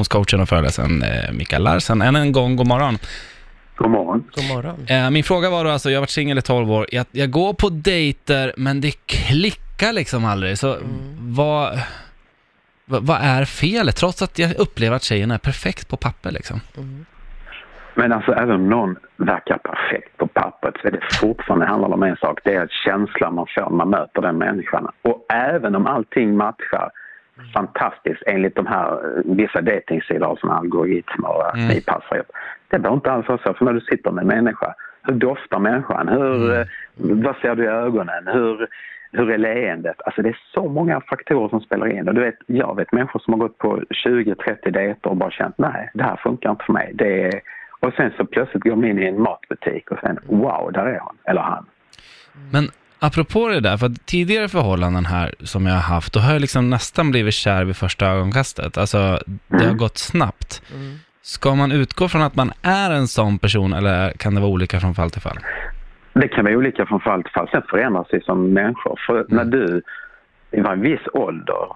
relationscoachen 0.00 0.40
och 0.40 0.48
föreläsaren 0.48 1.02
eh, 1.02 1.32
Mikael 1.32 1.62
Larsen. 1.62 2.02
Än 2.02 2.16
en 2.16 2.32
gång, 2.32 2.56
god 2.56 2.66
morgon. 2.66 2.98
God 3.76 3.90
morgon. 3.90 4.24
God 4.34 4.48
morgon. 4.48 4.86
Eh, 4.88 5.10
Min 5.10 5.24
fråga 5.24 5.50
var 5.50 5.64
då 5.64 5.70
alltså, 5.70 5.90
jag 5.90 5.96
har 5.96 6.02
varit 6.02 6.10
singel 6.10 6.38
i 6.38 6.42
12 6.42 6.70
år, 6.70 6.86
jag, 6.92 7.06
jag 7.12 7.30
går 7.30 7.52
på 7.54 7.68
dejter 7.68 8.52
men 8.56 8.80
det 8.80 9.06
klickar 9.06 9.92
liksom 9.92 10.24
aldrig. 10.24 10.58
Så 10.58 10.76
vad, 11.18 11.78
vad, 12.86 13.02
vad 13.06 13.18
är 13.22 13.44
felet? 13.44 13.96
Trots 13.96 14.22
att 14.22 14.38
jag 14.38 14.58
upplever 14.58 14.96
att 14.96 15.02
tjejen 15.02 15.30
är 15.30 15.38
perfekt 15.38 15.88
på 15.88 15.96
papper 15.96 16.30
liksom. 16.30 16.60
Men 17.94 18.12
alltså 18.12 18.32
även 18.32 18.54
om 18.54 18.68
någon 18.68 18.96
verkar 19.16 19.58
perfekt 19.58 20.16
på 20.16 20.26
pappret 20.26 20.74
så 20.82 20.88
är 20.88 20.92
det 20.92 21.00
fortfarande 21.20 21.66
handlar 21.66 21.92
om 21.94 22.02
en 22.02 22.16
sak. 22.16 22.40
Det 22.44 22.54
är 22.54 22.68
känslan 22.84 23.34
man 23.34 23.46
får 23.54 23.70
när 23.70 23.76
man 23.76 23.90
möter 23.90 24.22
den 24.22 24.38
människan. 24.38 24.88
Och 25.02 25.26
även 25.32 25.74
om 25.74 25.86
allting 25.86 26.36
matchar 26.36 26.90
fantastiskt 27.54 28.22
enligt 28.26 28.56
de 28.56 28.66
här 28.66 28.92
eh, 28.92 29.22
vissa 29.24 29.60
datingsidor 29.60 30.36
som 30.40 30.50
algoritmer 30.50 31.28
och 31.28 31.54
Mm. 31.56 31.68
ni 31.68 31.80
passar 31.80 32.16
ihop. 32.16 32.30
Det 32.68 32.78
behöver 32.78 32.96
inte 32.96 33.12
alls 33.12 33.28
vara 33.28 33.38
så. 33.38 33.54
För 33.54 33.64
när 33.64 33.72
du 33.72 33.80
sitter 33.80 34.10
med 34.10 34.22
en 34.22 34.28
människa, 34.28 34.74
hur 35.02 35.14
doftar 35.14 35.58
människan? 35.58 36.08
Hur, 36.08 36.58
eh, 36.60 36.66
Vad 36.96 37.36
ser 37.36 37.54
du 37.54 37.64
i 37.64 37.66
ögonen? 37.66 38.26
Hur, 38.26 38.66
hur 39.12 39.30
är 39.30 39.38
leendet? 39.38 39.96
Alltså 40.04 40.22
det 40.22 40.28
är 40.28 40.38
så 40.54 40.68
många 40.68 41.00
faktorer 41.00 41.48
som 41.48 41.60
spelar 41.60 41.86
in. 41.92 42.08
Och 42.08 42.14
du 42.14 42.20
vet, 42.20 42.38
jag 42.46 42.76
vet 42.76 42.92
människor 42.92 43.20
som 43.20 43.32
har 43.32 43.40
gått 43.40 43.58
på 43.58 43.80
20-30 43.90 44.70
dejter 44.70 45.10
och 45.10 45.16
bara 45.16 45.30
känt 45.30 45.58
nej, 45.58 45.90
det 45.94 46.02
här 46.02 46.16
funkar 46.16 46.50
inte 46.50 46.64
för 46.64 46.72
mig. 46.72 46.90
Det 46.94 47.22
är, 47.22 47.40
och 47.80 47.92
sen 47.96 48.10
så 48.16 48.24
plötsligt 48.24 48.62
går 48.64 48.70
de 48.70 48.84
in 48.84 48.98
i 48.98 49.06
en 49.06 49.22
matbutik 49.22 49.90
och 49.90 49.98
sen 50.02 50.18
wow, 50.26 50.72
där 50.72 50.86
är 50.86 50.98
hon, 51.00 51.16
eller 51.24 51.40
han. 51.40 51.66
Men 52.52 52.64
apropå 53.00 53.48
det 53.48 53.60
där, 53.60 53.76
för 53.76 53.86
att 53.86 54.06
tidigare 54.06 54.48
förhållanden 54.48 55.04
här 55.04 55.34
som 55.40 55.66
jag 55.66 55.74
har 55.74 55.94
haft, 55.94 56.12
då 56.12 56.20
har 56.20 56.32
jag 56.32 56.40
liksom 56.40 56.70
nästan 56.70 57.10
blivit 57.10 57.34
kär 57.34 57.64
vid 57.64 57.76
första 57.76 58.06
ögonkastet. 58.06 58.78
Alltså, 58.78 59.18
det 59.48 59.64
har 59.64 59.74
gått 59.74 59.98
snabbt. 59.98 60.62
Ska 61.22 61.54
man 61.54 61.72
utgå 61.72 62.08
från 62.08 62.22
att 62.22 62.36
man 62.36 62.52
är 62.62 62.90
en 62.90 63.08
sån 63.08 63.38
person 63.38 63.72
eller 63.72 64.12
kan 64.12 64.34
det 64.34 64.40
vara 64.40 64.50
olika 64.50 64.80
från 64.80 64.94
fall 64.94 65.10
till 65.10 65.22
fall? 65.22 65.38
Det 66.12 66.28
kan 66.28 66.44
vara 66.44 66.56
olika 66.56 66.86
från 66.86 67.00
fall 67.00 67.22
till 67.22 67.32
fall. 67.32 67.48
Sen 67.50 67.62
förändras 67.70 68.06
vi 68.10 68.20
som 68.20 68.52
människor. 68.52 69.00
För 69.06 69.26
när 69.28 69.44
du 69.44 69.82
var 70.50 70.72
en 70.72 70.80
viss 70.80 71.06
ålder 71.12 71.66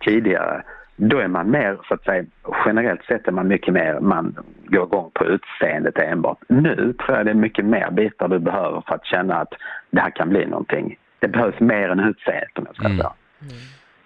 tidigare, 0.00 0.62
då 0.96 1.18
är 1.18 1.28
man 1.28 1.50
mer, 1.50 1.78
så 1.88 1.94
att 1.94 2.04
säga, 2.04 2.24
generellt 2.66 3.04
sett 3.04 3.28
är 3.28 3.32
man 3.32 3.48
mycket 3.48 3.74
mer, 3.74 4.00
man 4.00 4.36
går 4.66 4.86
igång 4.86 5.10
på 5.14 5.24
utseendet 5.24 5.98
enbart. 5.98 6.38
Nu 6.48 6.74
tror 6.92 7.16
jag 7.16 7.26
det 7.26 7.30
är 7.30 7.34
mycket 7.34 7.64
mer 7.64 7.90
bitar 7.90 8.28
du 8.28 8.38
behöver 8.38 8.82
för 8.88 8.94
att 8.94 9.06
känna 9.06 9.34
att 9.34 9.52
det 9.90 10.00
här 10.00 10.10
kan 10.10 10.28
bli 10.28 10.46
någonting. 10.46 10.96
Det 11.20 11.28
behövs 11.28 11.60
mer 11.60 11.88
än 11.88 12.00
utseendet 12.00 12.58
om 12.58 12.64
jag 12.66 12.74
ska 12.74 12.84
Mm. 12.84 12.98
säga. 12.98 13.12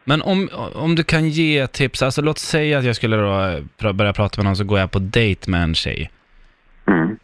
Men 0.05 0.23
om, 0.23 0.49
om 0.75 0.95
du 0.95 1.05
kan 1.05 1.29
ge 1.29 1.67
tips, 1.67 2.03
alltså 2.03 2.23
låt 2.23 2.39
säga 2.39 2.79
att 2.79 2.85
jag 2.85 2.97
skulle 2.97 3.17
då 3.17 3.41
eh, 3.89 3.93
börja 3.93 4.13
prata 4.13 4.39
med 4.41 4.45
någon 4.45 4.57
så 4.57 4.65
går 4.65 4.79
jag 4.79 4.91
på 4.91 4.99
dejt 4.99 5.51
med 5.51 5.63
en 5.63 5.75
tjej. 5.75 6.11
Mm. 6.87 7.17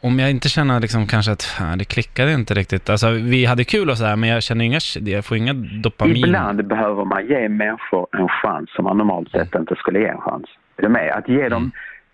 Om 0.00 0.18
jag 0.18 0.30
inte 0.30 0.48
känner 0.48 0.80
liksom 0.80 1.06
kanske 1.06 1.32
att 1.32 1.42
fan, 1.42 1.78
det 1.78 1.84
klickade 1.84 2.32
inte 2.32 2.54
riktigt, 2.54 2.90
alltså 2.90 3.10
vi 3.10 3.44
hade 3.44 3.64
kul 3.64 3.90
och 3.90 3.98
så 3.98 4.04
här 4.04 4.16
men 4.16 4.28
jag 4.28 4.42
känner 4.42 4.64
inga, 4.64 4.78
jag 5.00 5.24
får 5.24 5.36
inga 5.36 5.52
dopamin. 5.82 6.16
Ibland 6.16 6.66
behöver 6.66 7.04
man 7.04 7.26
ge 7.26 7.48
människor 7.48 8.06
en 8.12 8.28
chans 8.28 8.70
som 8.76 8.84
man 8.84 8.98
normalt 8.98 9.30
sett 9.30 9.54
inte 9.54 9.74
skulle 9.76 9.98
ge 9.98 10.06
en 10.06 10.20
chans. 10.20 10.44
Är 10.76 10.82
du 10.82 10.88
med? 10.88 11.10
Att 11.10 11.28
ge 11.28 11.48
dem 11.48 11.70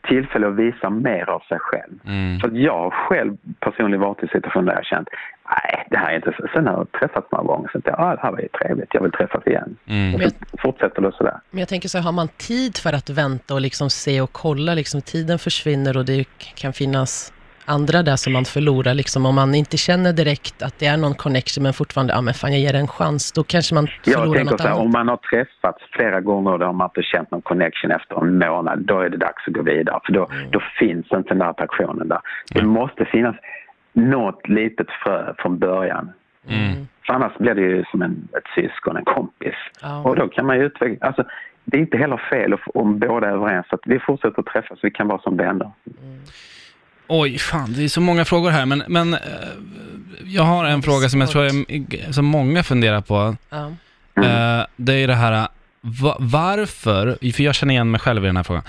tillfälle 0.08 0.48
att 0.48 0.56
visa 0.56 0.90
mer 0.90 1.30
av 1.30 1.40
sig 1.40 1.58
själv. 1.60 1.94
Mm. 2.06 2.40
För 2.40 2.48
att 2.48 2.56
jag 2.56 2.92
själv 2.92 3.36
personligen 3.60 4.00
varit 4.00 4.22
i 4.22 4.28
situationer 4.28 4.66
där 4.66 4.74
jag 4.74 4.84
känt 4.84 5.08
nej, 5.50 5.86
det 5.90 5.96
här 5.96 6.10
är 6.12 6.16
inte 6.16 6.34
så. 6.36 6.46
Sen 6.54 6.66
har 6.66 6.74
jag 6.74 6.92
träffats 6.92 7.32
några 7.32 7.44
gånger 7.44 7.68
så 7.68 7.72
tänkte 7.72 7.90
jag, 7.90 8.00
ah, 8.00 8.14
det 8.14 8.22
här 8.22 8.32
var 8.32 8.38
ju 8.38 8.48
trevligt, 8.48 8.94
jag 8.94 9.02
vill 9.02 9.12
träffas 9.12 9.46
igen. 9.46 9.76
Mm. 9.86 10.14
Och 10.14 10.22
så 10.22 10.28
fortsätter 10.58 11.02
det 11.02 11.12
sådär. 11.12 11.40
Men 11.50 11.58
jag 11.60 11.68
tänker 11.68 11.88
så 11.88 11.98
här, 11.98 12.04
har 12.04 12.12
man 12.12 12.28
tid 12.28 12.76
för 12.76 12.92
att 12.92 13.10
vänta 13.10 13.54
och 13.54 13.60
liksom 13.60 13.90
se 13.90 14.20
och 14.20 14.32
kolla, 14.32 14.74
liksom 14.74 15.02
tiden 15.02 15.38
försvinner 15.38 15.96
och 15.96 16.04
det 16.04 16.24
kan 16.54 16.72
finnas 16.72 17.32
andra 17.64 18.02
där 18.02 18.16
som 18.16 18.32
man 18.32 18.44
förlorar, 18.44 18.94
liksom 18.94 19.26
om 19.26 19.34
man 19.34 19.54
inte 19.54 19.76
känner 19.76 20.12
direkt 20.12 20.62
att 20.62 20.78
det 20.78 20.86
är 20.86 20.96
någon 20.96 21.14
connection 21.14 21.62
men 21.62 21.72
fortfarande, 21.72 22.12
ja 22.12 22.20
men 22.20 22.34
fan 22.34 22.52
jag 22.52 22.60
ger 22.60 22.74
en 22.74 22.88
chans, 22.88 23.32
då 23.32 23.42
kanske 23.44 23.74
man 23.74 23.86
Jag 24.04 24.14
förlorar 24.14 24.36
tänker 24.38 24.52
något 24.52 24.60
så 24.60 24.66
här, 24.68 24.74
annat. 24.74 24.84
om 24.86 24.90
man 24.92 25.08
har 25.08 25.16
träffats 25.16 25.82
flera 25.92 26.20
gånger 26.20 26.52
och 26.52 26.58
då 26.58 26.66
har 26.66 26.72
man 26.72 26.86
inte 26.88 27.02
känt 27.02 27.30
någon 27.30 27.42
connection 27.42 27.90
efter 27.90 28.20
en 28.20 28.38
månad, 28.38 28.78
då 28.86 29.00
är 29.00 29.08
det 29.10 29.16
dags 29.16 29.42
att 29.48 29.54
gå 29.54 29.62
vidare. 29.62 30.00
För 30.06 30.12
då, 30.12 30.28
Mm. 30.32 30.50
då 30.50 30.60
finns 30.78 31.06
inte 31.12 31.28
den 31.28 31.38
där 31.38 31.46
attraktionen 31.46 32.08
där. 32.08 32.20
Det 32.54 32.62
måste 32.62 33.04
finnas 33.04 33.36
något 33.92 34.48
litet 34.48 34.86
frö 35.04 35.34
från 35.38 35.58
början. 35.58 36.12
Mm. 36.48 36.86
För 37.06 37.14
annars 37.14 37.32
blir 37.38 37.54
det 37.54 37.60
ju 37.60 37.84
som 37.90 38.02
en, 38.02 38.28
ett 38.38 38.62
syskon, 38.64 38.96
en 38.96 39.04
kompis. 39.04 39.54
Ja. 39.82 40.02
Och 40.02 40.16
då 40.16 40.28
kan 40.28 40.46
man 40.46 40.56
ju 40.58 40.64
utveckla... 40.64 41.06
Alltså, 41.06 41.24
det 41.64 41.76
är 41.76 41.80
inte 41.80 41.96
heller 41.96 42.20
fel 42.30 42.54
om- 42.74 42.98
båda 42.98 43.26
är 43.28 43.32
överens 43.32 43.66
att 43.70 43.80
vi 43.84 43.98
fortsätter 43.98 44.40
att 44.40 44.46
träffas, 44.46 44.78
vi 44.82 44.90
kan 44.90 45.08
vara 45.08 45.18
som 45.22 45.36
vänner. 45.36 45.70
Oj, 47.06 47.38
fan, 47.38 47.72
det 47.72 47.84
är 47.84 47.88
så 47.88 48.00
många 48.00 48.24
frågor 48.24 48.50
här, 48.50 48.66
men, 48.66 48.82
men 48.88 49.14
eh, 49.14 49.20
jag 50.24 50.42
har 50.42 50.64
en 50.64 50.82
fråga 50.82 51.08
som 51.08 51.20
jag 51.20 51.30
tror 51.30 51.44
är, 51.44 52.12
som 52.12 52.24
många 52.24 52.62
funderar 52.62 53.00
på. 53.00 53.36
Ja. 53.50 53.66
Eh, 54.24 54.66
det 54.76 54.94
är 54.94 55.06
det 55.06 55.14
här, 55.14 55.48
va, 55.80 56.16
varför, 56.20 57.32
för 57.32 57.42
jag 57.42 57.54
känner 57.54 57.74
igen 57.74 57.90
mig 57.90 58.00
själv 58.00 58.24
i 58.24 58.26
den 58.26 58.36
här 58.36 58.42
frågan. 58.42 58.62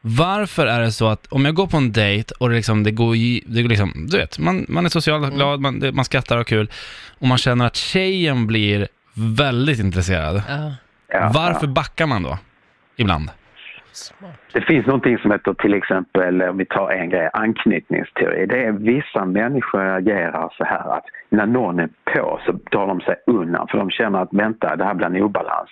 Varför 0.00 0.66
är 0.66 0.80
det 0.80 0.92
så 0.92 1.08
att 1.08 1.26
om 1.26 1.44
jag 1.44 1.54
går 1.54 1.66
på 1.66 1.76
en 1.76 1.92
dejt 1.92 2.34
och 2.38 2.48
det, 2.48 2.56
liksom, 2.56 2.82
det 2.82 2.90
går 2.90 3.14
det 3.54 3.62
går 3.62 3.68
liksom, 3.68 4.06
du 4.10 4.16
vet, 4.16 4.38
man, 4.38 4.66
man 4.68 4.84
är 4.84 4.88
socialt 4.88 5.34
glad, 5.34 5.60
man, 5.60 5.80
det, 5.80 5.92
man 5.92 6.04
skrattar 6.04 6.36
och 6.36 6.40
har 6.40 6.44
kul 6.44 6.70
och 7.18 7.28
man 7.28 7.38
känner 7.38 7.66
att 7.66 7.76
tjejen 7.76 8.46
blir 8.46 8.88
väldigt 9.14 9.78
intresserad. 9.78 10.42
Ja. 10.48 10.74
Ja, 11.12 11.30
Varför 11.34 11.66
backar 11.66 12.06
man 12.06 12.22
då? 12.22 12.38
Ibland. 12.96 13.30
Smart. 13.98 14.38
Det 14.52 14.60
finns 14.60 14.86
någonting 14.86 15.18
som 15.18 15.30
heter 15.30 15.54
till 15.54 15.74
exempel, 15.74 16.42
om 16.42 16.56
vi 16.58 16.64
tar 16.64 16.90
en 16.90 17.10
grej, 17.10 17.30
anknytningsteori. 17.32 18.46
Det 18.46 18.64
är 18.64 18.72
vissa 18.72 19.24
människor 19.24 19.80
agerar 19.80 20.52
så 20.58 20.64
här 20.64 20.96
att 20.96 21.04
när 21.28 21.46
någon 21.46 21.78
är 21.78 21.88
på 22.14 22.40
så 22.46 22.52
drar 22.70 22.86
de 22.86 23.00
sig 23.00 23.14
undan 23.26 23.68
för 23.68 23.78
de 23.78 23.90
känner 23.90 24.18
att 24.22 24.32
vänta, 24.32 24.76
det 24.76 24.84
här 24.84 24.94
blir 24.94 25.06
en 25.06 25.22
obalans. 25.22 25.70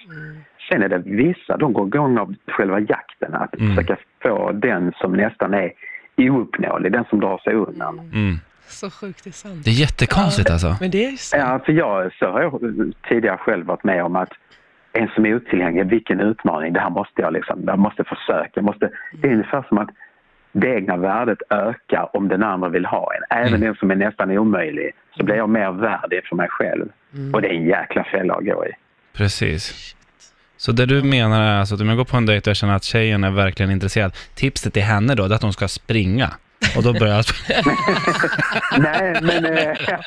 Sen 0.70 0.82
är 0.82 0.88
det 0.88 0.98
vissa, 0.98 1.56
de 1.56 1.72
går 1.72 1.86
igång 1.86 2.19
av 2.19 2.34
själva 2.48 2.81
jakten, 2.81 3.34
att 3.34 3.54
Mm. 3.54 3.76
försöka 3.76 3.97
få 4.22 4.53
den 4.53 4.92
som 4.97 5.12
nästan 5.12 5.54
är 5.54 5.72
ouppnåelig, 6.19 6.92
den 6.92 7.04
som 7.04 7.20
drar 7.20 7.38
sig 7.38 7.54
undan. 7.54 7.98
Mm. 7.98 8.36
Så 8.69 8.91
sjukt, 8.91 9.25
det 9.25 9.31
är 9.31 9.32
sant. 9.32 9.65
Det 9.65 9.70
är 9.70 9.81
jättekonstigt 9.81 10.50
alltså. 10.50 10.76
Men 10.81 10.91
det 10.91 11.04
är 11.04 11.10
ju 11.10 11.16
sant. 11.16 11.42
Ja, 11.47 11.59
för 11.65 11.72
jag, 11.72 12.12
så 12.19 12.26
har 12.31 12.42
jag 12.42 12.60
tidigare 13.09 13.36
själv 13.36 13.66
varit 13.66 13.84
med 13.84 14.04
om 14.04 14.16
att 14.16 14.28
en 14.97 15.09
som 15.15 15.27
är 15.27 15.34
otillgänglig, 15.34 15.87
vilken 15.87 16.21
utmaning, 16.21 16.73
det 16.73 16.81
här 16.81 16.91
måste 16.91 17.23
jag 17.23 17.33
liksom, 17.33 17.65
jag 17.67 17.79
måste 17.79 18.05
försöka, 18.05 18.51
jag 18.55 18.65
måste, 18.65 18.91
det 19.12 19.29
är 19.29 19.33
ungefär 19.33 19.65
som 19.69 19.79
att 19.79 19.89
det 20.53 20.75
egna 20.75 20.97
värdet 20.97 21.39
ökar 21.51 22.17
om 22.17 22.29
den 22.29 22.43
andra 22.43 22.69
vill 22.69 22.87
ha 22.87 23.09
en. 23.15 23.39
Även 23.39 23.61
den 23.61 23.75
som 23.75 23.91
är 23.91 23.95
nästan 23.95 24.31
omöjlig, 24.31 24.93
så 25.17 25.25
blir 25.25 25.37
jag 25.37 25.49
mer 25.49 25.71
värd 25.71 26.23
för 26.29 26.37
mig 26.37 26.49
själv. 26.51 26.89
Och 27.33 27.43
det 27.43 27.49
är 27.49 27.53
en 27.53 27.67
jäkla 27.67 28.05
fälla 28.05 28.34
att 28.34 28.45
gå 28.45 28.67
i. 28.67 28.71
Precis. 29.17 29.95
Så 30.57 30.73
det 30.73 30.87
du 30.87 31.03
menar 31.03 31.43
är 31.43 31.59
alltså 31.61 31.75
att 31.75 31.81
om 31.81 31.89
jag 31.89 31.97
går 31.97 32.05
på 32.05 32.17
en 32.17 32.27
dejt 32.27 32.51
och 32.51 32.51
jag 32.51 32.57
känner 32.57 32.75
att 32.75 32.84
tjejen 32.84 33.25
är 33.25 33.31
verkligen 33.31 33.71
intresserad, 33.71 34.13
tipset 34.34 34.73
till 34.73 34.83
henne 34.83 35.15
då 35.15 35.25
är 35.25 35.34
att 35.34 35.43
hon 35.43 35.53
ska 35.53 35.69
springa. 35.69 36.31
Och 36.77 36.83
då 36.83 36.93
börjar 36.93 37.15
jag... 37.15 37.25
Nej, 38.78 39.17
men... 39.23 39.45
Eh, 39.45 39.77